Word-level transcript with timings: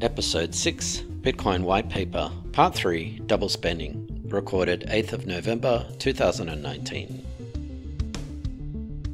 Episode 0.00 0.54
6 0.54 0.98
Bitcoin 1.22 1.62
White 1.62 1.88
Paper, 1.88 2.30
Part 2.52 2.74
3 2.74 3.22
Double 3.26 3.48
Spending, 3.48 4.22
recorded 4.26 4.84
8th 4.88 5.12
of 5.12 5.26
November 5.26 5.86
2019. 5.98 7.24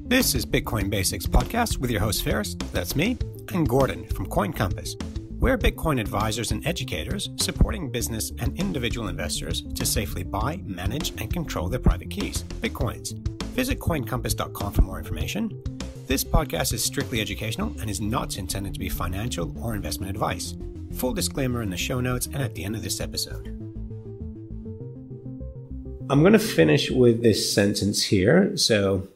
This 0.09 0.35
is 0.35 0.45
Bitcoin 0.45 0.91
Basics 0.91 1.27
Podcast 1.27 1.79
with 1.79 1.91
your 1.91 2.01
host 2.01 2.23
Ferris, 2.25 2.55
that's 2.73 2.97
me, 2.97 3.17
and 3.53 3.69
Gordon 3.69 4.07
from 4.09 4.27
Coin 4.27 4.53
Compass. 4.53 4.97
We're 5.39 5.59
Bitcoin 5.59 6.01
advisors 6.01 6.51
and 6.51 6.67
educators 6.67 7.31
supporting 7.37 7.91
business 7.91 8.33
and 8.41 8.59
individual 8.59 9.09
investors 9.09 9.63
to 9.63 9.87
safely 9.87 10.23
buy, 10.23 10.61
manage, 10.65 11.11
and 11.21 11.33
control 11.33 11.69
their 11.69 11.79
private 11.79 12.11
keys, 12.11 12.43
Bitcoins. 12.61 13.17
Visit 13.55 13.79
coincompass.com 13.79 14.73
for 14.73 14.83
more 14.83 14.99
information. 14.99 15.63
This 16.07 16.25
podcast 16.25 16.73
is 16.73 16.83
strictly 16.83 17.21
educational 17.21 17.73
and 17.81 17.89
is 17.89 18.01
not 18.01 18.37
intended 18.37 18.75
to 18.75 18.81
be 18.81 18.89
financial 18.89 19.57
or 19.63 19.77
investment 19.77 20.11
advice. 20.11 20.55
Full 20.95 21.13
disclaimer 21.13 21.63
in 21.63 21.71
the 21.71 21.77
show 21.77 22.01
notes 22.01 22.27
and 22.27 22.43
at 22.43 22.55
the 22.55 22.65
end 22.65 22.77
of 22.77 22.83
this 22.83 23.01
episode. 23.01 23.49
I'm 26.11 26.21
going 26.21 26.33
to 26.33 26.39
finish 26.41 26.91
with 26.91 27.23
this 27.23 27.53
sentence 27.53 28.03
here. 28.03 28.57
So, 28.57 29.07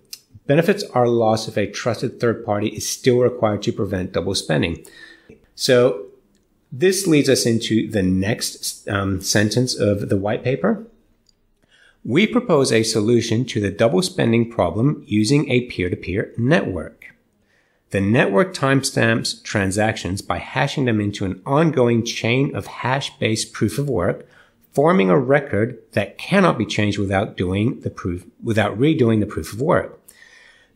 benefits 0.47 0.85
are 0.95 1.09
lost 1.09 1.49
if 1.49 1.57
a 1.57 1.67
trusted 1.67 2.21
third 2.21 2.45
party 2.45 2.69
is 2.69 2.89
still 2.89 3.19
required 3.19 3.63
to 3.63 3.73
prevent 3.73 4.13
double 4.13 4.35
spending. 4.37 4.87
So, 5.57 6.07
this 6.71 7.07
leads 7.07 7.29
us 7.29 7.47
into 7.47 7.91
the 7.91 8.03
next 8.03 8.89
um, 8.89 9.21
sentence 9.21 9.75
of 9.75 10.09
the 10.09 10.17
white 10.17 10.45
paper. 10.45 10.87
We 12.05 12.27
propose 12.27 12.71
a 12.71 12.83
solution 12.83 13.45
to 13.47 13.61
the 13.61 13.71
double 13.71 14.03
spending 14.03 14.51
problem 14.51 15.03
using 15.07 15.51
a 15.51 15.63
peer 15.63 15.89
to 15.89 15.97
peer 15.97 16.33
network. 16.37 17.04
The 17.95 18.01
network 18.01 18.55
timestamps 18.55 19.41
transactions 19.45 20.21
by 20.21 20.39
hashing 20.39 20.85
them 20.85 21.01
into 21.01 21.25
an 21.25 21.41
ongoing 21.47 22.05
chain 22.05 22.53
of 22.57 22.67
hash 22.67 23.17
based 23.19 23.53
proof 23.53 23.79
of 23.79 23.89
work, 23.89 24.27
forming 24.73 25.11
a 25.11 25.17
record 25.17 25.79
that 25.93 26.19
cannot 26.19 26.59
be 26.59 26.67
changed 26.67 26.99
without 26.99 27.37
doing 27.37 27.83
the 27.83 27.91
proof, 27.91 28.27
without 28.43 28.77
redoing 28.77 29.21
the 29.21 29.27
proof 29.27 29.53
of 29.53 29.61
work. 29.61 30.01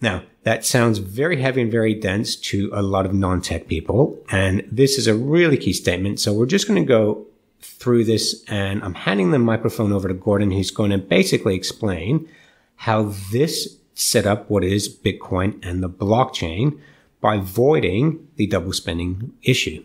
Now, 0.00 0.22
that 0.44 0.64
sounds 0.64 0.98
very 0.98 1.42
heavy 1.42 1.60
and 1.62 1.72
very 1.72 1.92
dense 1.92 2.36
to 2.36 2.70
a 2.72 2.82
lot 2.82 3.04
of 3.04 3.12
non-tech 3.12 3.66
people. 3.66 4.16
And 4.30 4.64
this 4.70 4.96
is 4.96 5.08
a 5.08 5.16
really 5.16 5.56
key 5.56 5.72
statement. 5.72 6.20
So 6.20 6.32
we're 6.32 6.46
just 6.46 6.68
going 6.68 6.80
to 6.80 6.86
go 6.86 7.26
through 7.60 8.04
this 8.04 8.44
and 8.46 8.80
I'm 8.84 8.94
handing 8.94 9.32
the 9.32 9.40
microphone 9.40 9.90
over 9.90 10.06
to 10.06 10.14
Gordon, 10.14 10.52
who's 10.52 10.70
going 10.70 10.92
to 10.92 10.98
basically 10.98 11.56
explain 11.56 12.28
how 12.76 13.12
this 13.32 13.76
set 13.94 14.24
up 14.24 14.48
what 14.48 14.62
is 14.62 14.88
Bitcoin 14.88 15.58
and 15.68 15.82
the 15.82 15.90
blockchain 15.90 16.78
by 17.20 17.36
avoiding 17.36 18.28
the 18.36 18.46
double 18.46 18.72
spending 18.72 19.32
issue. 19.42 19.84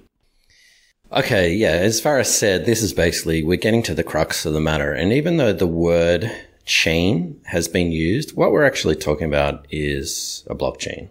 Okay, 1.12 1.54
yeah, 1.54 1.74
as 1.74 2.02
Ferris 2.02 2.36
said, 2.36 2.66
this 2.66 2.82
is 2.82 2.92
basically, 2.92 3.44
we're 3.44 3.58
getting 3.58 3.84
to 3.84 3.94
the 3.94 4.04
crux 4.04 4.46
of 4.46 4.54
the 4.54 4.60
matter. 4.60 4.94
And 4.94 5.14
even 5.14 5.38
though 5.38 5.54
the 5.54 5.68
word 5.68 6.32
chain 6.66 7.40
has 7.46 7.68
been 7.68 7.92
used, 7.92 8.36
what 8.36 8.52
we're 8.52 8.66
actually 8.66 8.96
talking 8.96 9.28
about 9.28 9.68
is 9.70 10.44
a 10.50 10.56
blockchain. 10.56 11.10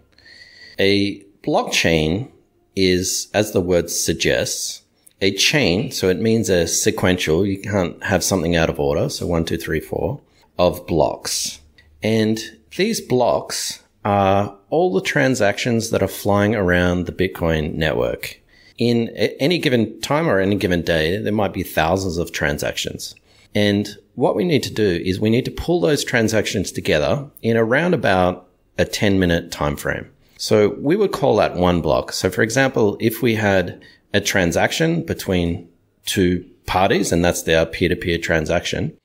A 0.79 1.23
blockchain 1.41 2.29
is, 2.75 3.29
as 3.33 3.51
the 3.51 3.61
word 3.61 3.89
suggests, 3.89 4.81
a 5.21 5.31
chain. 5.31 5.91
So 5.91 6.09
it 6.09 6.19
means 6.19 6.49
a 6.49 6.67
sequential. 6.67 7.45
You 7.45 7.61
can't 7.61 8.03
have 8.03 8.23
something 8.23 8.55
out 8.55 8.69
of 8.69 8.79
order. 8.79 9.07
So 9.09 9.25
one, 9.25 9.45
two, 9.45 9.57
three, 9.57 9.79
four 9.79 10.19
of 10.59 10.85
blocks. 10.85 11.61
And 12.01 12.41
these 12.75 12.99
blocks 12.99 13.82
are 14.05 14.57
all 14.69 14.93
the 14.93 15.01
transactions 15.01 15.89
that 15.91 16.03
are 16.03 16.07
flying 16.07 16.55
around 16.55 17.05
the 17.05 17.11
Bitcoin 17.11 17.75
network. 17.75 18.39
In 18.77 19.09
any 19.39 19.59
given 19.59 19.99
time 20.01 20.27
or 20.27 20.39
any 20.39 20.55
given 20.55 20.81
day, 20.81 21.17
there 21.17 21.31
might 21.33 21.53
be 21.53 21.63
thousands 21.63 22.17
of 22.17 22.31
transactions. 22.31 23.15
And 23.55 23.87
what 24.15 24.35
we 24.35 24.43
need 24.43 24.63
to 24.63 24.73
do 24.73 25.01
is 25.05 25.19
we 25.19 25.29
need 25.29 25.45
to 25.45 25.51
pull 25.51 25.79
those 25.79 26.03
transactions 26.03 26.71
together 26.71 27.29
in 27.41 27.55
around 27.55 27.93
about 27.93 28.49
a 28.77 28.85
10 28.85 29.19
minute 29.19 29.51
time 29.51 29.75
frame. 29.75 30.09
So 30.37 30.69
we 30.79 30.95
would 30.95 31.11
call 31.11 31.35
that 31.37 31.55
one 31.55 31.81
block. 31.81 32.11
So 32.11 32.29
for 32.29 32.41
example, 32.41 32.97
if 32.99 33.21
we 33.21 33.35
had 33.35 33.81
a 34.13 34.21
transaction 34.21 35.03
between 35.03 35.69
two 36.05 36.45
parties, 36.65 37.11
and 37.11 37.23
that's 37.23 37.43
their 37.43 37.65
peer 37.65 37.89
to 37.89 37.95
peer 37.95 38.17
transaction, 38.17 38.97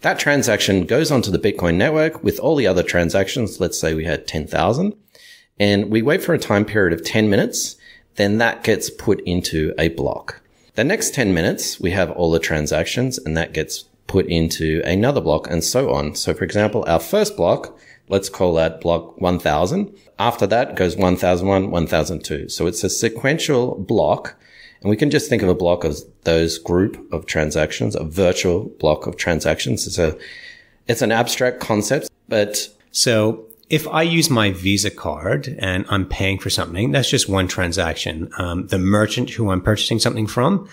that 0.00 0.18
transaction 0.18 0.86
goes 0.86 1.10
onto 1.10 1.30
the 1.30 1.38
Bitcoin 1.38 1.74
network 1.74 2.22
with 2.22 2.38
all 2.38 2.54
the 2.54 2.66
other 2.66 2.84
transactions. 2.84 3.58
Let's 3.58 3.80
say 3.80 3.94
we 3.94 4.04
had 4.04 4.28
10,000 4.28 4.94
and 5.58 5.90
we 5.90 6.02
wait 6.02 6.22
for 6.22 6.34
a 6.34 6.38
time 6.38 6.64
period 6.64 6.92
of 6.92 7.04
10 7.04 7.28
minutes. 7.28 7.76
Then 8.14 8.38
that 8.38 8.62
gets 8.62 8.90
put 8.90 9.20
into 9.22 9.74
a 9.78 9.88
block. 9.88 10.40
The 10.74 10.84
next 10.84 11.14
10 11.14 11.34
minutes, 11.34 11.80
we 11.80 11.90
have 11.90 12.12
all 12.12 12.30
the 12.30 12.38
transactions 12.38 13.18
and 13.18 13.36
that 13.36 13.52
gets 13.52 13.84
put 14.06 14.26
into 14.26 14.82
another 14.84 15.20
block 15.20 15.50
and 15.50 15.64
so 15.64 15.92
on. 15.92 16.14
So 16.14 16.32
for 16.32 16.44
example, 16.44 16.84
our 16.86 17.00
first 17.00 17.36
block, 17.36 17.76
let's 18.08 18.28
call 18.28 18.54
that 18.54 18.80
block 18.80 19.20
1000. 19.20 19.92
After 20.18 20.46
that 20.46 20.76
goes 20.76 20.96
1001, 20.96 21.72
1002. 21.72 22.48
So 22.48 22.68
it's 22.68 22.84
a 22.84 22.90
sequential 22.90 23.74
block 23.74 24.36
and 24.80 24.90
we 24.90 24.96
can 24.96 25.10
just 25.10 25.28
think 25.28 25.42
of 25.42 25.48
a 25.48 25.54
block 25.54 25.84
as 25.84 26.06
those 26.24 26.58
group 26.58 27.12
of 27.12 27.26
transactions, 27.26 27.94
a 27.94 28.04
virtual 28.04 28.64
block 28.80 29.06
of 29.06 29.16
transactions. 29.16 29.86
It's 29.86 29.98
a, 29.98 30.16
it's 30.86 31.02
an 31.02 31.12
abstract 31.12 31.60
concept, 31.60 32.10
but. 32.28 32.68
So 32.90 33.48
if 33.68 33.86
I 33.86 34.02
use 34.02 34.30
my 34.30 34.50
Visa 34.50 34.90
card 34.90 35.56
and 35.58 35.84
I'm 35.88 36.06
paying 36.06 36.38
for 36.38 36.50
something, 36.50 36.90
that's 36.90 37.10
just 37.10 37.28
one 37.28 37.48
transaction. 37.48 38.30
Um, 38.38 38.66
the 38.68 38.78
merchant 38.78 39.30
who 39.30 39.50
I'm 39.50 39.60
purchasing 39.60 39.98
something 39.98 40.26
from, 40.26 40.68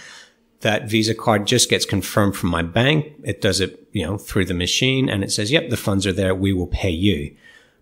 that 0.61 0.89
Visa 0.89 1.13
card 1.13 1.45
just 1.45 1.69
gets 1.69 1.85
confirmed 1.85 2.35
from 2.37 2.49
my 2.49 2.61
bank. 2.61 3.13
It 3.23 3.41
does 3.41 3.59
it, 3.59 3.87
you 3.91 4.05
know, 4.05 4.17
through 4.17 4.45
the 4.45 4.53
machine 4.53 5.09
and 5.09 5.23
it 5.23 5.31
says, 5.31 5.51
yep, 5.51 5.69
the 5.69 5.77
funds 5.77 6.07
are 6.07 6.13
there. 6.13 6.33
We 6.33 6.53
will 6.53 6.67
pay 6.67 6.89
you. 6.89 7.35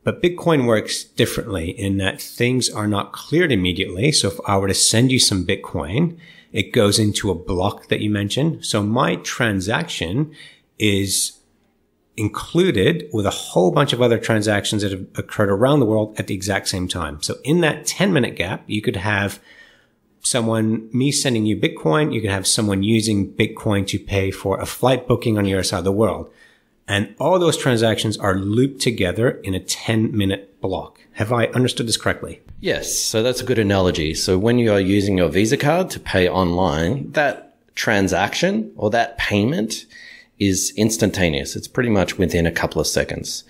But 0.03 0.21
Bitcoin 0.21 0.65
works 0.65 1.03
differently 1.03 1.69
in 1.69 1.97
that 1.97 2.21
things 2.21 2.69
are 2.69 2.87
not 2.87 3.13
cleared 3.13 3.51
immediately. 3.51 4.11
So 4.11 4.27
if 4.29 4.39
I 4.45 4.57
were 4.57 4.67
to 4.67 4.73
send 4.73 5.11
you 5.11 5.19
some 5.19 5.45
Bitcoin, 5.45 6.17
it 6.51 6.73
goes 6.73 6.99
into 6.99 7.31
a 7.31 7.35
block 7.35 7.87
that 7.87 8.01
you 8.01 8.09
mentioned. 8.09 8.65
So 8.65 8.83
my 8.83 9.15
transaction 9.17 10.33
is 10.77 11.39
included 12.15 13.09
with 13.11 13.25
a 13.25 13.31
whole 13.31 13.71
bunch 13.71 13.93
of 13.93 14.01
other 14.01 14.19
transactions 14.19 14.83
that 14.83 14.91
have 14.91 15.07
occurred 15.15 15.49
around 15.49 15.79
the 15.79 15.85
world 15.85 16.13
at 16.19 16.27
the 16.27 16.35
exact 16.35 16.67
same 16.67 16.87
time. 16.87 17.21
So 17.23 17.37
in 17.43 17.61
that 17.61 17.85
10 17.85 18.13
minute 18.13 18.35
gap, 18.35 18.63
you 18.67 18.81
could 18.81 18.97
have 18.97 19.39
someone, 20.21 20.89
me 20.93 21.11
sending 21.11 21.45
you 21.45 21.57
Bitcoin. 21.57 22.13
You 22.13 22.21
could 22.21 22.29
have 22.29 22.47
someone 22.47 22.83
using 22.83 23.31
Bitcoin 23.33 23.87
to 23.87 23.99
pay 23.99 24.31
for 24.31 24.59
a 24.59 24.65
flight 24.65 25.07
booking 25.07 25.37
on 25.37 25.45
your 25.45 25.63
side 25.63 25.79
of 25.79 25.83
the 25.85 25.91
world. 25.91 26.31
And 26.87 27.15
all 27.19 27.39
those 27.39 27.57
transactions 27.57 28.17
are 28.17 28.35
looped 28.35 28.81
together 28.81 29.29
in 29.29 29.53
a 29.53 29.59
10 29.59 30.15
minute 30.15 30.59
block. 30.61 30.99
Have 31.13 31.31
I 31.31 31.47
understood 31.47 31.87
this 31.87 31.97
correctly? 31.97 32.41
Yes. 32.59 32.97
So 32.97 33.23
that's 33.23 33.41
a 33.41 33.45
good 33.45 33.59
analogy. 33.59 34.13
So 34.13 34.37
when 34.37 34.57
you 34.59 34.71
are 34.71 34.79
using 34.79 35.17
your 35.17 35.29
Visa 35.29 35.57
card 35.57 35.89
to 35.91 35.99
pay 35.99 36.27
online, 36.27 37.11
that 37.11 37.55
transaction 37.75 38.71
or 38.75 38.89
that 38.89 39.17
payment 39.17 39.85
is 40.39 40.73
instantaneous. 40.75 41.55
It's 41.55 41.67
pretty 41.67 41.89
much 41.89 42.17
within 42.17 42.45
a 42.45 42.51
couple 42.51 42.81
of 42.81 42.87
seconds. 42.87 43.43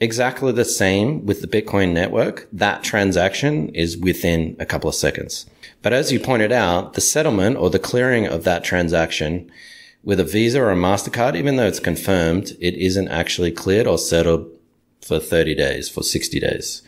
Exactly 0.00 0.52
the 0.52 0.64
same 0.64 1.24
with 1.24 1.40
the 1.40 1.46
Bitcoin 1.46 1.92
network. 1.92 2.48
That 2.52 2.82
transaction 2.82 3.68
is 3.70 3.96
within 3.96 4.56
a 4.58 4.66
couple 4.66 4.88
of 4.88 4.94
seconds. 4.94 5.46
But 5.82 5.92
as 5.92 6.10
you 6.10 6.18
pointed 6.18 6.50
out, 6.50 6.94
the 6.94 7.00
settlement 7.00 7.56
or 7.56 7.70
the 7.70 7.78
clearing 7.78 8.26
of 8.26 8.44
that 8.44 8.64
transaction 8.64 9.50
with 10.04 10.20
a 10.20 10.24
Visa 10.24 10.60
or 10.60 10.70
a 10.70 10.76
MasterCard, 10.76 11.34
even 11.34 11.56
though 11.56 11.66
it's 11.66 11.80
confirmed, 11.80 12.56
it 12.60 12.74
isn't 12.74 13.08
actually 13.08 13.50
cleared 13.50 13.86
or 13.86 13.98
settled 13.98 14.46
for 15.00 15.18
30 15.18 15.54
days, 15.54 15.88
for 15.88 16.02
60 16.02 16.38
days. 16.40 16.82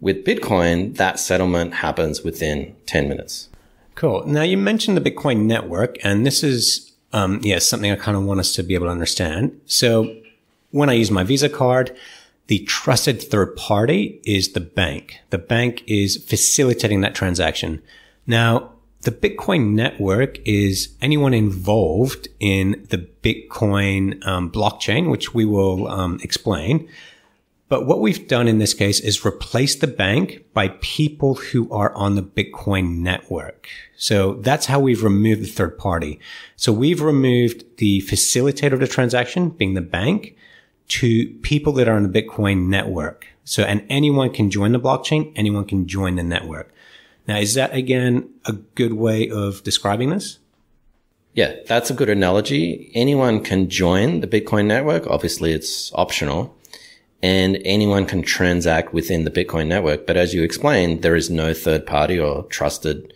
With 0.00 0.24
Bitcoin, 0.24 0.96
that 0.96 1.18
settlement 1.18 1.74
happens 1.74 2.22
within 2.22 2.74
10 2.86 3.08
minutes. 3.08 3.48
Cool. 3.94 4.24
Now 4.26 4.42
you 4.42 4.56
mentioned 4.56 4.96
the 4.96 5.10
Bitcoin 5.10 5.44
network, 5.44 5.98
and 6.02 6.24
this 6.24 6.42
is, 6.42 6.92
um, 7.12 7.40
yeah, 7.42 7.58
something 7.58 7.90
I 7.90 7.96
kind 7.96 8.16
of 8.16 8.24
want 8.24 8.40
us 8.40 8.54
to 8.54 8.62
be 8.62 8.74
able 8.74 8.86
to 8.86 8.92
understand. 8.92 9.60
So 9.66 10.16
when 10.70 10.88
I 10.88 10.94
use 10.94 11.10
my 11.10 11.24
Visa 11.24 11.48
card, 11.48 11.94
the 12.46 12.60
trusted 12.60 13.22
third 13.22 13.56
party 13.56 14.20
is 14.24 14.52
the 14.52 14.60
bank. 14.60 15.18
The 15.30 15.38
bank 15.38 15.82
is 15.86 16.16
facilitating 16.16 17.00
that 17.02 17.14
transaction. 17.14 17.82
Now, 18.26 18.72
the 19.02 19.12
Bitcoin 19.12 19.72
network 19.72 20.38
is 20.46 20.94
anyone 21.00 21.32
involved 21.32 22.28
in 22.38 22.86
the 22.90 22.98
Bitcoin 22.98 24.24
um, 24.26 24.50
blockchain, 24.50 25.10
which 25.10 25.32
we 25.32 25.44
will 25.44 25.88
um, 25.88 26.20
explain. 26.22 26.88
But 27.70 27.86
what 27.86 28.00
we've 28.00 28.26
done 28.26 28.48
in 28.48 28.58
this 28.58 28.74
case 28.74 28.98
is 28.98 29.24
replace 29.24 29.76
the 29.76 29.86
bank 29.86 30.44
by 30.52 30.68
people 30.80 31.36
who 31.36 31.70
are 31.70 31.94
on 31.94 32.16
the 32.16 32.22
Bitcoin 32.22 32.98
network. 32.98 33.68
So 33.96 34.34
that's 34.34 34.66
how 34.66 34.80
we've 34.80 35.04
removed 35.04 35.42
the 35.42 35.46
third 35.46 35.78
party. 35.78 36.18
So 36.56 36.72
we've 36.72 37.00
removed 37.00 37.64
the 37.76 38.02
facilitator 38.02 38.72
of 38.72 38.80
the 38.80 38.88
transaction, 38.88 39.50
being 39.50 39.74
the 39.74 39.80
bank, 39.80 40.36
to 40.88 41.28
people 41.42 41.72
that 41.74 41.88
are 41.88 41.94
on 41.94 42.10
the 42.10 42.22
Bitcoin 42.22 42.66
network. 42.66 43.28
So, 43.44 43.62
and 43.62 43.86
anyone 43.88 44.30
can 44.30 44.50
join 44.50 44.72
the 44.72 44.80
blockchain, 44.80 45.32
anyone 45.36 45.64
can 45.64 45.86
join 45.86 46.16
the 46.16 46.24
network. 46.24 46.74
Now, 47.26 47.38
is 47.38 47.54
that 47.54 47.74
again 47.74 48.30
a 48.44 48.52
good 48.52 48.94
way 48.94 49.30
of 49.30 49.62
describing 49.62 50.10
this? 50.10 50.38
Yeah, 51.34 51.54
that's 51.66 51.90
a 51.90 51.94
good 51.94 52.08
analogy. 52.08 52.90
Anyone 52.94 53.42
can 53.44 53.68
join 53.68 54.20
the 54.20 54.26
Bitcoin 54.26 54.66
network. 54.66 55.06
Obviously, 55.06 55.52
it's 55.52 55.92
optional 55.94 56.56
and 57.22 57.60
anyone 57.64 58.06
can 58.06 58.22
transact 58.22 58.92
within 58.92 59.24
the 59.24 59.30
Bitcoin 59.30 59.66
network. 59.66 60.06
But 60.06 60.16
as 60.16 60.34
you 60.34 60.42
explained, 60.42 61.02
there 61.02 61.16
is 61.16 61.30
no 61.30 61.52
third 61.52 61.86
party 61.86 62.18
or 62.18 62.44
trusted 62.44 63.12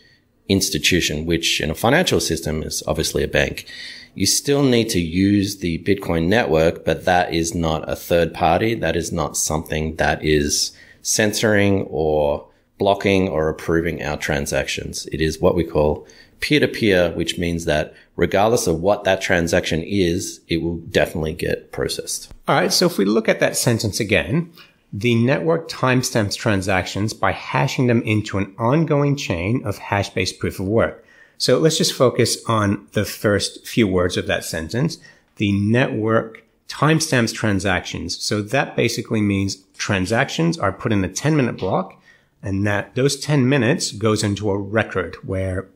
institution, 0.48 1.24
which 1.24 1.60
in 1.60 1.70
a 1.70 1.74
financial 1.74 2.20
system 2.20 2.62
is 2.62 2.82
obviously 2.86 3.22
a 3.22 3.28
bank. 3.28 3.66
You 4.14 4.26
still 4.26 4.62
need 4.62 4.90
to 4.90 5.00
use 5.00 5.58
the 5.58 5.82
Bitcoin 5.82 6.28
network, 6.28 6.84
but 6.84 7.04
that 7.06 7.32
is 7.32 7.54
not 7.54 7.88
a 7.88 7.96
third 7.96 8.34
party. 8.34 8.74
That 8.74 8.94
is 8.94 9.10
not 9.10 9.36
something 9.36 9.96
that 9.96 10.22
is 10.22 10.72
censoring 11.02 11.86
or 11.90 12.46
blocking 12.79 13.29
or 13.29 13.49
approving 13.49 14.03
our 14.03 14.17
transactions. 14.17 15.06
It 15.06 15.21
is 15.21 15.41
what 15.41 15.55
we 15.55 15.65
call 15.65 16.06
peer 16.41 16.61
to 16.61 16.69
peer, 16.69 17.11
which 17.12 17.38
means 17.38 17.65
that 17.65 17.94
regardless 18.17 18.67
of 18.67 18.81
what 18.81 19.05
that 19.05 19.21
transaction 19.21 19.82
is, 19.82 20.41
it 20.49 20.59
will 20.59 20.76
definitely 20.76 21.32
get 21.32 21.73
processed. 21.73 22.32
All 22.49 22.56
right. 22.56 22.73
So 22.73 22.87
if 22.87 22.99
we 22.99 23.05
look 23.05 23.29
at 23.29 23.41
that 23.41 23.56
sentence 23.56 24.00
again, 24.00 24.53
the 24.93 25.15
network 25.15 25.69
timestamps 25.69 26.37
transactions 26.37 27.12
by 27.12 27.32
hashing 27.32 27.87
them 27.87 28.03
into 28.03 28.38
an 28.38 28.55
ongoing 28.59 29.17
chain 29.17 29.65
of 29.65 29.79
hash 29.79 30.11
based 30.11 30.38
proof 30.38 30.61
of 30.61 30.69
work. 30.69 31.05
So 31.38 31.59
let's 31.59 31.79
just 31.79 31.94
focus 31.94 32.37
on 32.47 32.87
the 32.93 33.05
first 33.05 33.67
few 33.67 33.88
words 33.88 34.17
of 34.17 34.26
that 34.29 34.44
sentence. 34.44 34.99
The 35.37 35.53
network 35.53 36.44
timestamps 36.69 37.35
transactions. 37.35 38.23
So 38.23 38.41
that 38.43 38.76
basically 38.76 39.21
means 39.21 39.56
transactions 39.76 40.59
are 40.59 40.73
put 40.73 40.93
in 40.93 41.05
a 41.05 41.09
10 41.09 41.37
minute 41.37 41.56
block 41.56 42.00
and 42.44 42.67
that 42.67 42.94
those 42.94 43.19
10 43.19 43.49
minutes 43.49 43.91
goes 43.91 44.23
into 44.23 44.50
a 44.50 44.58
record 44.58 45.17
where 45.26 45.67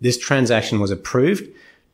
this 0.00 0.16
transaction 0.16 0.80
was 0.80 0.90
approved 0.90 1.46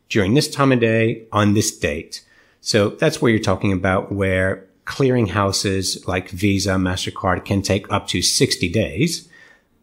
during 0.09 0.35
this 0.35 0.49
time 0.49 0.71
of 0.71 0.79
day 0.79 1.25
on 1.33 1.55
this 1.55 1.77
date. 1.77 2.23
So 2.61 2.91
that's 2.91 3.21
where 3.21 3.31
you're 3.33 3.41
talking 3.41 3.73
about 3.73 4.13
where 4.13 4.65
clearinghouses 4.85 6.07
like 6.07 6.29
Visa, 6.31 6.73
MasterCard 6.73 7.45
can 7.45 7.63
take 7.63 7.91
up 7.91 8.07
to 8.09 8.23
60 8.23 8.69
days. 8.69 9.29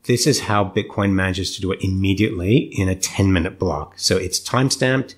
This 0.04 0.28
is 0.28 0.42
how 0.42 0.64
Bitcoin 0.66 1.12
manages 1.12 1.56
to 1.56 1.62
do 1.62 1.72
it 1.72 1.84
immediately 1.84 2.58
in 2.58 2.88
a 2.88 2.96
10 2.96 3.34
minute 3.34 3.58
block. 3.58 3.94
So 3.98 4.18
it's 4.18 4.40
time 4.40 4.70
stamped. 4.70 5.16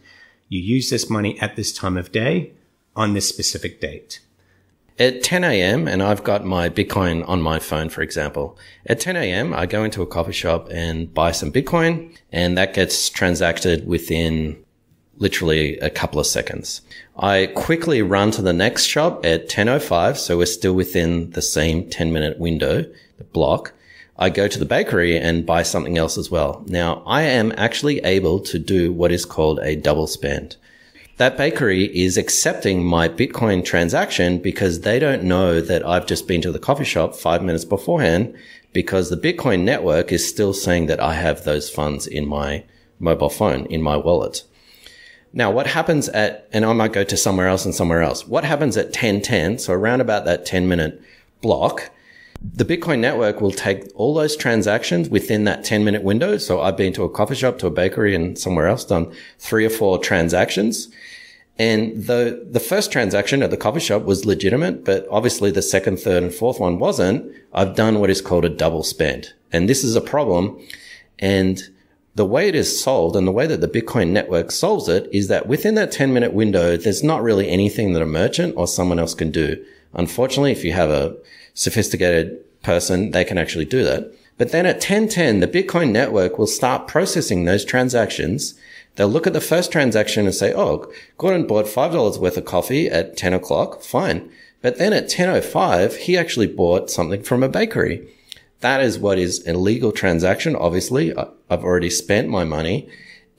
You 0.48 0.62
use 0.62 0.90
this 0.90 1.10
money 1.10 1.40
at 1.40 1.56
this 1.56 1.74
time 1.74 1.98
of 1.98 2.12
day 2.12 2.54
on 2.96 3.14
this 3.14 3.28
specific 3.28 3.82
date. 3.82 4.22
At 4.98 5.24
10 5.24 5.44
a.m., 5.44 5.90
and 5.90 6.02
I've 6.02 6.24
got 6.24 6.46
my 6.46 6.70
Bitcoin 6.70 7.28
on 7.28 7.42
my 7.42 7.60
phone, 7.60 7.90
for 7.90 8.02
example. 8.02 8.58
At 8.86 9.02
10 9.02 9.18
a.m., 9.18 9.54
I 9.54 9.66
go 9.66 9.84
into 9.84 10.02
a 10.02 10.08
coffee 10.08 10.32
shop 10.32 10.70
and 10.72 11.14
buy 11.14 11.34
some 11.34 11.52
Bitcoin, 11.52 12.16
and 12.32 12.58
that 12.58 12.74
gets 12.74 13.10
transacted 13.10 13.86
within 13.86 14.64
literally 15.18 15.78
a 15.80 15.90
couple 15.90 16.20
of 16.20 16.26
seconds. 16.26 16.82
I 17.18 17.48
quickly 17.48 18.02
run 18.02 18.32
to 18.32 18.42
the 18.42 18.54
next 18.54 18.86
shop 18.86 19.26
at 19.26 19.50
10.05, 19.50 20.16
so 20.16 20.38
we're 20.38 20.46
still 20.46 20.74
within 20.74 21.32
the 21.32 21.42
same 21.42 21.90
10 21.90 22.14
minute 22.14 22.40
window, 22.40 22.86
the 23.18 23.24
block. 23.26 23.74
I 24.18 24.30
go 24.30 24.48
to 24.48 24.60
the 24.60 24.66
bakery 24.66 25.18
and 25.18 25.46
buy 25.46 25.64
something 25.64 25.98
else 25.98 26.18
as 26.18 26.32
well. 26.32 26.64
Now, 26.68 27.04
I 27.06 27.24
am 27.24 27.52
actually 27.58 28.00
able 28.06 28.40
to 28.42 28.58
do 28.58 28.94
what 28.94 29.12
is 29.12 29.26
called 29.26 29.60
a 29.60 29.76
double 29.76 30.08
spend 30.08 30.56
that 31.18 31.38
bakery 31.38 31.86
is 31.98 32.18
accepting 32.18 32.84
my 32.84 33.08
Bitcoin 33.08 33.64
transaction 33.64 34.40
because 34.40 34.82
they 34.82 35.00
don't 35.00 35.24
know 35.24 35.62
that 35.62 35.86
I've 35.86 36.06
just 36.06 36.28
been 36.28 36.42
to 36.42 36.52
the 36.52 36.60
coffee 36.60 36.84
shop 36.84 37.16
five 37.16 37.42
minutes 37.42 37.66
beforehand 37.66 38.36
because 38.74 39.10
the 39.10 39.18
Bitcoin 39.18 39.64
network 39.64 40.12
is 40.12 40.28
still 40.28 40.54
saying 40.54 40.88
that 40.88 41.00
I 41.00 41.14
have 41.14 41.44
those 41.44 41.70
funds 41.70 42.06
in 42.06 42.28
my 42.28 42.66
mobile 43.00 43.30
phone, 43.30 43.66
in 43.68 43.82
my 43.82 43.96
wallet. 43.96 44.44
Now, 45.32 45.52
what 45.52 45.68
happens 45.68 46.10
at, 46.10 46.48
and 46.52 46.66
I 46.66 46.74
might 46.74 46.94
go 46.94 47.04
to 47.04 47.18
somewhere 47.18 47.48
else 47.48 47.66
and 47.66 47.76
somewhere 47.76 48.02
else. 48.02 48.28
What 48.28 48.44
happens 48.44 48.76
at 48.78 48.88
1010? 48.88 49.60
So 49.60 49.74
around 49.74 50.02
about 50.02 50.26
that 50.26 50.46
10 50.46 50.68
minute 50.68 51.02
block, 51.42 51.92
the 52.54 52.66
Bitcoin 52.66 53.00
network 53.00 53.42
will 53.42 53.52
take 53.52 53.86
all 53.96 54.14
those 54.14 54.36
transactions 54.36 55.10
within 55.10 55.46
that 55.46 55.64
10 55.64 55.84
minute 55.84 56.04
window. 56.04 56.38
So 56.38 56.62
I've 56.62 56.78
been 56.78 56.94
to 56.94 57.04
a 57.04 57.10
coffee 57.10 57.36
shop, 57.36 57.58
to 57.60 57.68
a 57.68 57.72
bakery 57.72 58.16
and 58.16 58.38
somewhere 58.38 58.68
else, 58.68 58.86
done 58.86 59.14
three 59.40 59.66
or 59.66 59.70
four 59.70 59.98
transactions. 60.00 60.90
And 61.58 62.06
the, 62.06 62.46
the 62.52 62.60
first 62.60 62.92
transaction 62.92 63.42
at 63.42 63.50
the 63.50 63.58
coffee 63.58 63.80
shop 63.80 64.04
was 64.04 64.26
legitimate, 64.26 64.84
but 64.84 65.08
obviously 65.10 65.52
the 65.52 65.62
second, 65.62 65.98
third 66.00 66.22
and 66.22 66.34
fourth 66.34 66.60
one 66.60 66.80
wasn't. 66.80 67.34
I've 67.54 67.76
done 67.76 68.00
what 68.00 68.10
is 68.10 68.22
called 68.22 68.44
a 68.44 68.50
double 68.50 68.84
spend. 68.84 69.34
And 69.54 69.70
this 69.70 69.84
is 69.84 69.96
a 69.96 70.02
problem. 70.02 70.60
And 71.20 71.62
the 72.16 72.26
way 72.26 72.48
it 72.48 72.56
is 72.56 72.82
solved 72.82 73.16
and 73.16 73.28
the 73.28 73.32
way 73.32 73.46
that 73.46 73.62
the 73.62 73.68
Bitcoin 73.68 74.10
network 74.10 74.52
solves 74.52 74.88
it 74.88 75.10
is 75.12 75.28
that 75.28 75.48
within 75.48 75.76
that 75.76 75.92
10 75.92 76.14
minute 76.14 76.34
window, 76.34 76.78
there's 76.78 77.04
not 77.04 77.22
really 77.22 77.50
anything 77.50 77.94
that 77.94 78.02
a 78.02 78.08
merchant 78.08 78.56
or 78.58 78.68
someone 78.68 79.00
else 79.00 79.14
can 79.14 79.32
do. 79.32 79.64
Unfortunately, 79.94 80.52
if 80.52 80.64
you 80.64 80.74
have 80.74 80.90
a 80.90 81.16
sophisticated 81.54 82.38
person, 82.64 83.12
they 83.12 83.24
can 83.24 83.38
actually 83.38 83.66
do 83.66 83.84
that. 83.84 84.12
But 84.38 84.52
then 84.52 84.66
at 84.66 84.76
1010, 84.76 85.40
the 85.40 85.48
Bitcoin 85.48 85.92
network 85.92 86.38
will 86.38 86.48
start 86.48 86.88
processing 86.88 87.46
those 87.46 87.64
transactions 87.64 88.56
They'll 88.96 89.10
look 89.10 89.28
at 89.28 89.34
the 89.34 89.42
first 89.42 89.72
transaction 89.72 90.26
and 90.26 90.34
say, 90.34 90.54
oh, 90.54 90.92
Gordon 91.18 91.48
bought 91.48 91.66
$5 91.66 92.20
worth 92.20 92.38
of 92.38 92.46
coffee 92.46 92.88
at 92.88 93.18
10 93.18 93.34
o'clock. 93.34 93.82
Fine. 93.82 94.30
But 94.62 94.78
then 94.78 94.94
at 94.94 95.10
10.05, 95.10 95.98
he 95.98 96.18
actually 96.18 96.48
bought 96.48 96.90
something 96.90 97.22
from 97.22 97.44
a 97.44 97.50
bakery. 97.50 98.08
That 98.66 98.82
is 98.82 98.98
what 98.98 99.20
is 99.20 99.46
an 99.46 99.54
illegal 99.58 99.92
transaction. 99.92 100.56
Obviously, 100.56 101.16
I've 101.16 101.64
already 101.64 101.92
spent 101.92 102.30
my 102.30 102.46
money. 102.46 102.90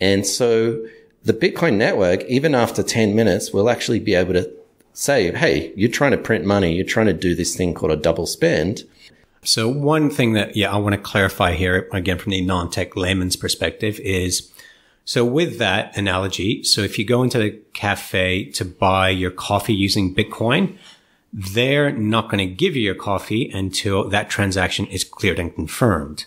And 0.01 0.25
so 0.25 0.87
the 1.25 1.33
Bitcoin 1.33 1.75
network, 1.75 2.23
even 2.27 2.55
after 2.55 2.81
10 2.81 3.17
minutes, 3.17 3.53
will 3.53 3.69
actually 3.69 3.99
be 3.99 4.15
able 4.15 4.35
to 4.35 4.49
say, 4.93 5.33
Hey, 5.33 5.73
you're 5.75 5.91
trying 5.91 6.13
to 6.13 6.17
print 6.17 6.45
money. 6.45 6.77
You're 6.77 6.87
trying 6.87 7.07
to 7.07 7.13
do 7.13 7.35
this 7.35 7.57
thing 7.57 7.75
called 7.75 7.91
a 7.91 7.97
double 7.97 8.27
spend. 8.27 8.85
So 9.43 9.69
one 9.69 10.11
thing 10.11 10.35
that, 10.35 10.55
yeah, 10.55 10.73
I 10.73 10.77
want 10.77 10.95
to 10.95 11.01
clarify 11.01 11.55
here 11.55 11.89
again 11.93 12.19
from 12.19 12.31
the 12.31 12.43
non-tech 12.43 12.95
layman's 12.95 13.35
perspective 13.35 13.99
is 13.99 14.53
so 15.05 15.25
with 15.25 15.59
that 15.59 15.97
analogy, 15.97 16.63
so 16.63 16.83
if 16.83 17.01
you 17.01 17.05
go 17.05 17.25
into 17.25 17.39
the 17.39 17.61
cafe 17.73 18.45
to 18.53 18.65
buy 18.65 19.11
your 19.11 19.33
coffee 19.33 19.75
using 19.75 20.15
Bitcoin, 20.15 20.79
they're 21.33 21.93
not 21.93 22.31
going 22.31 22.39
to 22.39 22.55
give 22.55 22.77
you 22.77 22.83
your 22.83 22.95
coffee 22.95 23.51
until 23.51 24.09
that 24.09 24.31
transaction 24.31 24.87
is 24.87 25.05
cleared 25.05 25.39
and 25.39 25.55
confirmed. 25.55 26.27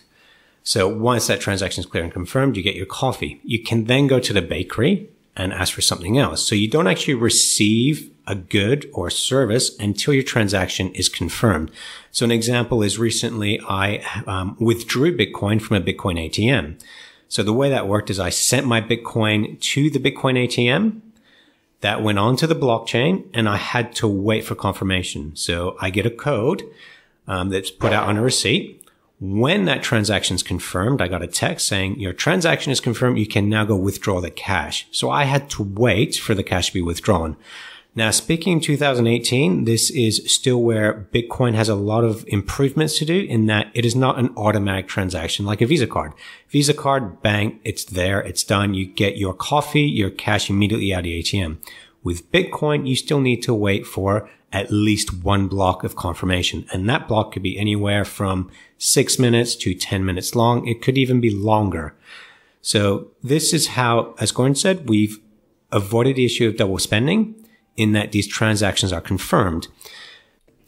So 0.62 0.88
once 0.88 1.26
that 1.26 1.40
transaction 1.40 1.80
is 1.80 1.86
cleared 1.86 2.04
and 2.04 2.12
confirmed, 2.12 2.56
you 2.56 2.62
get 2.62 2.76
your 2.76 2.86
coffee. 2.86 3.40
You 3.42 3.62
can 3.62 3.84
then 3.84 4.06
go 4.06 4.20
to 4.20 4.32
the 4.32 4.42
bakery 4.42 5.08
and 5.36 5.52
ask 5.52 5.72
for 5.72 5.80
something 5.80 6.18
else. 6.18 6.46
So 6.46 6.54
you 6.54 6.68
don't 6.68 6.86
actually 6.86 7.14
receive 7.14 8.10
a 8.26 8.34
good 8.34 8.88
or 8.92 9.10
service 9.10 9.76
until 9.78 10.14
your 10.14 10.22
transaction 10.22 10.92
is 10.92 11.08
confirmed. 11.08 11.70
So 12.12 12.24
an 12.24 12.30
example 12.30 12.82
is 12.82 12.98
recently 12.98 13.60
I 13.68 14.04
um, 14.26 14.56
withdrew 14.60 15.16
Bitcoin 15.16 15.60
from 15.60 15.76
a 15.76 15.80
Bitcoin 15.80 16.18
ATM. 16.28 16.80
So 17.28 17.42
the 17.42 17.52
way 17.52 17.70
that 17.70 17.88
worked 17.88 18.10
is 18.10 18.20
I 18.20 18.30
sent 18.30 18.66
my 18.66 18.80
Bitcoin 18.80 19.60
to 19.60 19.90
the 19.90 19.98
Bitcoin 19.98 20.36
ATM 20.46 21.00
that 21.80 22.02
went 22.02 22.18
onto 22.18 22.46
the 22.46 22.54
blockchain 22.54 23.28
and 23.32 23.48
I 23.48 23.56
had 23.56 23.94
to 23.96 24.08
wait 24.08 24.44
for 24.44 24.54
confirmation. 24.54 25.34
So 25.34 25.76
I 25.80 25.90
get 25.90 26.06
a 26.06 26.10
code 26.10 26.62
um, 27.26 27.48
that's 27.48 27.70
put 27.70 27.92
out 27.92 28.08
on 28.08 28.16
a 28.16 28.22
receipt. 28.22 28.76
When 29.18 29.66
that 29.66 29.82
transaction 29.82 30.34
is 30.34 30.42
confirmed, 30.42 31.02
I 31.02 31.08
got 31.08 31.22
a 31.22 31.26
text 31.26 31.66
saying 31.66 32.00
your 32.00 32.14
transaction 32.14 32.72
is 32.72 32.80
confirmed. 32.80 33.18
You 33.18 33.26
can 33.26 33.48
now 33.48 33.64
go 33.64 33.76
withdraw 33.76 34.20
the 34.20 34.30
cash. 34.30 34.86
So 34.90 35.10
I 35.10 35.24
had 35.24 35.50
to 35.50 35.62
wait 35.62 36.16
for 36.16 36.34
the 36.34 36.42
cash 36.42 36.68
to 36.68 36.74
be 36.74 36.82
withdrawn. 36.82 37.36
Now, 37.94 38.12
speaking 38.12 38.60
2018, 38.60 39.64
this 39.64 39.90
is 39.90 40.22
still 40.32 40.62
where 40.62 41.08
Bitcoin 41.12 41.54
has 41.54 41.68
a 41.68 41.74
lot 41.74 42.04
of 42.04 42.24
improvements 42.28 42.96
to 42.98 43.04
do 43.04 43.22
in 43.22 43.46
that 43.46 43.68
it 43.74 43.84
is 43.84 43.96
not 43.96 44.16
an 44.16 44.32
automatic 44.36 44.86
transaction 44.86 45.44
like 45.44 45.60
a 45.60 45.66
Visa 45.66 45.88
card. 45.88 46.12
Visa 46.48 46.72
card, 46.72 47.20
bang, 47.20 47.58
it's 47.64 47.84
there, 47.84 48.20
it's 48.20 48.44
done. 48.44 48.74
You 48.74 48.86
get 48.86 49.16
your 49.16 49.34
coffee, 49.34 49.82
your 49.82 50.10
cash 50.10 50.48
immediately 50.48 50.94
out 50.94 51.00
of 51.00 51.04
the 51.04 51.20
ATM. 51.20 51.58
With 52.04 52.30
Bitcoin, 52.30 52.86
you 52.86 52.94
still 52.94 53.20
need 53.20 53.42
to 53.42 53.52
wait 53.52 53.84
for 53.86 54.30
at 54.52 54.70
least 54.70 55.24
one 55.24 55.48
block 55.48 55.82
of 55.82 55.96
confirmation. 55.96 56.66
And 56.72 56.88
that 56.88 57.08
block 57.08 57.32
could 57.32 57.42
be 57.42 57.58
anywhere 57.58 58.04
from 58.04 58.52
six 58.78 59.18
minutes 59.18 59.56
to 59.56 59.74
10 59.74 60.04
minutes 60.04 60.36
long. 60.36 60.66
It 60.66 60.80
could 60.80 60.96
even 60.96 61.20
be 61.20 61.30
longer. 61.30 61.94
So 62.62 63.08
this 63.22 63.52
is 63.52 63.68
how, 63.68 64.14
as 64.20 64.30
Gordon 64.30 64.54
said, 64.54 64.88
we've 64.88 65.18
avoided 65.72 66.16
the 66.16 66.24
issue 66.24 66.46
of 66.46 66.56
double 66.56 66.78
spending 66.78 67.34
in 67.76 67.92
that 67.92 68.12
these 68.12 68.26
transactions 68.26 68.92
are 68.92 69.00
confirmed. 69.00 69.68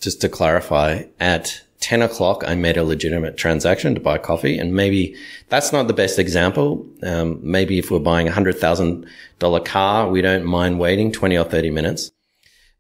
Just 0.01 0.21
to 0.21 0.29
clarify, 0.29 1.05
at 1.21 1.63
10 1.83 2.01
o'clock, 2.01 2.45
I 2.47 2.55
made 2.55 2.77
a 2.77 2.85
legitimate 2.85 3.37
transaction 3.37 3.95
to 3.95 4.01
buy 4.01 4.17
coffee. 4.17 4.57
And 4.57 4.73
maybe 4.73 5.17
that's 5.49 5.73
not 5.73 5.89
the 5.89 5.93
best 5.93 6.19
example. 6.19 6.87
Um, 7.03 7.41
maybe 7.43 7.79
if 7.79 7.91
we're 7.91 7.99
buying 7.99 8.29
a 8.29 8.33
hundred 8.33 8.59
thousand 8.59 9.07
dollar 9.41 9.61
car, 9.61 10.09
we 10.09 10.23
don't 10.23 10.45
mind 10.45 10.79
waiting 10.79 11.13
20 11.13 11.37
or 11.37 11.45
30 11.45 11.71
minutes. 11.71 12.13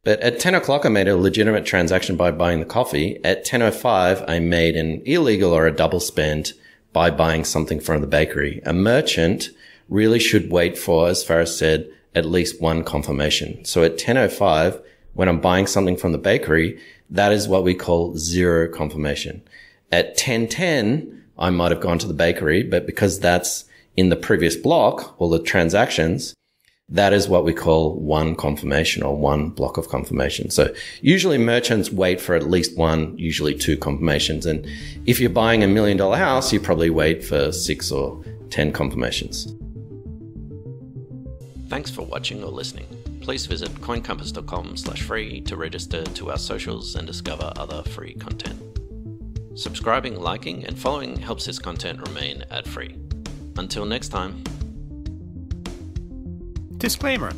But 0.04 0.20
at 0.20 0.40
10 0.40 0.54
o'clock, 0.54 0.86
I 0.86 0.88
made 0.88 1.08
a 1.08 1.16
legitimate 1.16 1.66
transaction 1.66 2.16
by 2.16 2.30
buying 2.30 2.60
the 2.60 2.64
coffee. 2.64 3.20
At 3.24 3.44
10.05, 3.44 4.24
I 4.28 4.38
made 4.38 4.76
an 4.76 5.02
illegal 5.04 5.52
or 5.52 5.66
a 5.66 5.74
double 5.74 6.00
spend 6.00 6.52
by 6.92 7.10
buying 7.10 7.44
something 7.44 7.80
from 7.80 8.00
the 8.00 8.06
bakery. 8.06 8.60
A 8.64 8.72
merchant 8.72 9.50
really 9.88 10.18
should 10.18 10.50
wait 10.50 10.76
for, 10.76 11.08
as 11.08 11.24
Ferris 11.24 11.56
said, 11.56 11.88
at 12.14 12.26
least 12.26 12.60
one 12.60 12.84
confirmation. 12.84 13.64
So 13.64 13.82
at 13.82 13.98
10.05, 13.98 14.82
when 15.14 15.28
I'm 15.28 15.40
buying 15.40 15.66
something 15.66 15.96
from 15.96 16.12
the 16.12 16.18
bakery, 16.18 16.78
that 17.10 17.32
is 17.32 17.48
what 17.48 17.64
we 17.64 17.74
call 17.74 18.16
zero 18.16 18.68
confirmation. 18.68 19.42
At 19.90 20.16
10.10, 20.16 21.20
I 21.38 21.50
might 21.50 21.72
have 21.72 21.80
gone 21.80 21.98
to 21.98 22.06
the 22.06 22.14
bakery, 22.14 22.62
but 22.62 22.86
because 22.86 23.20
that's 23.20 23.64
in 23.96 24.08
the 24.08 24.16
previous 24.16 24.56
block, 24.56 25.14
all 25.18 25.28
the 25.28 25.38
transactions, 25.38 26.34
that 26.88 27.12
is 27.12 27.28
what 27.28 27.44
we 27.44 27.54
call 27.54 27.94
one 27.94 28.34
confirmation 28.34 29.02
or 29.02 29.16
one 29.16 29.48
block 29.50 29.76
of 29.78 29.88
confirmation. 29.88 30.50
So 30.50 30.74
usually 31.00 31.38
merchants 31.38 31.90
wait 31.90 32.20
for 32.20 32.34
at 32.34 32.48
least 32.48 32.76
one, 32.76 33.16
usually 33.16 33.54
two 33.54 33.76
confirmations. 33.76 34.44
And 34.44 34.66
if 35.06 35.18
you're 35.18 35.30
buying 35.30 35.62
a 35.62 35.68
million 35.68 35.96
dollar 35.96 36.18
house, 36.18 36.52
you 36.52 36.60
probably 36.60 36.90
wait 36.90 37.24
for 37.24 37.50
six 37.52 37.90
or 37.90 38.22
10 38.50 38.72
confirmations. 38.72 39.54
Thanks 41.72 41.90
for 41.90 42.02
watching 42.02 42.44
or 42.44 42.50
listening. 42.50 42.86
Please 43.22 43.46
visit 43.46 43.70
coincompass.com 43.76 44.76
slash 44.76 45.00
free 45.00 45.40
to 45.40 45.56
register 45.56 46.04
to 46.04 46.30
our 46.30 46.36
socials 46.36 46.96
and 46.96 47.06
discover 47.06 47.50
other 47.56 47.82
free 47.84 48.12
content. 48.12 48.60
Subscribing, 49.54 50.20
liking, 50.20 50.66
and 50.66 50.78
following 50.78 51.16
helps 51.16 51.46
this 51.46 51.58
content 51.58 52.06
remain 52.06 52.44
ad 52.50 52.68
free. 52.68 52.94
Until 53.56 53.86
next 53.86 54.10
time. 54.10 54.44
Disclaimer 56.76 57.32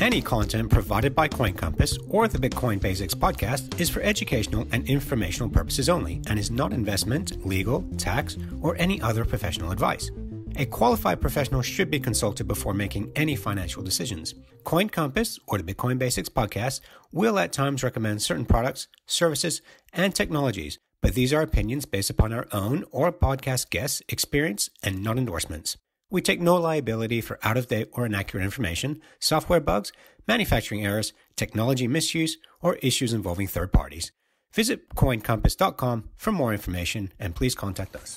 Any 0.00 0.22
content 0.22 0.72
provided 0.72 1.14
by 1.14 1.28
CoinCompass 1.28 1.98
or 2.08 2.26
the 2.26 2.38
Bitcoin 2.38 2.80
Basics 2.80 3.14
podcast 3.14 3.80
is 3.80 3.88
for 3.88 4.00
educational 4.00 4.66
and 4.72 4.88
informational 4.88 5.50
purposes 5.50 5.88
only 5.88 6.20
and 6.26 6.36
is 6.36 6.50
not 6.50 6.72
investment, 6.72 7.46
legal, 7.46 7.84
tax, 7.96 8.38
or 8.60 8.74
any 8.80 9.00
other 9.00 9.24
professional 9.24 9.70
advice. 9.70 10.10
A 10.60 10.66
qualified 10.66 11.20
professional 11.20 11.62
should 11.62 11.88
be 11.88 12.00
consulted 12.00 12.48
before 12.48 12.74
making 12.74 13.12
any 13.14 13.36
financial 13.36 13.80
decisions. 13.80 14.34
Coin 14.64 14.88
Compass 14.88 15.38
or 15.46 15.56
the 15.56 15.72
Bitcoin 15.72 15.98
Basics 15.98 16.28
podcast 16.28 16.80
will 17.12 17.38
at 17.38 17.52
times 17.52 17.84
recommend 17.84 18.22
certain 18.22 18.44
products, 18.44 18.88
services, 19.06 19.62
and 19.92 20.12
technologies, 20.12 20.80
but 21.00 21.14
these 21.14 21.32
are 21.32 21.42
opinions 21.42 21.86
based 21.86 22.10
upon 22.10 22.32
our 22.32 22.48
own 22.50 22.84
or 22.90 23.12
podcast 23.12 23.70
guests' 23.70 24.02
experience 24.08 24.68
and 24.82 25.00
not 25.00 25.16
endorsements. 25.16 25.76
We 26.10 26.22
take 26.22 26.40
no 26.40 26.56
liability 26.56 27.20
for 27.20 27.38
out 27.44 27.56
of 27.56 27.68
date 27.68 27.90
or 27.92 28.06
inaccurate 28.06 28.42
information, 28.42 29.00
software 29.20 29.60
bugs, 29.60 29.92
manufacturing 30.26 30.84
errors, 30.84 31.12
technology 31.36 31.86
misuse, 31.86 32.36
or 32.60 32.74
issues 32.82 33.12
involving 33.12 33.46
third 33.46 33.72
parties. 33.72 34.10
Visit 34.52 34.88
coincompass.com 34.96 36.10
for 36.16 36.32
more 36.32 36.52
information 36.52 37.12
and 37.20 37.36
please 37.36 37.54
contact 37.54 37.94
us. 37.94 38.16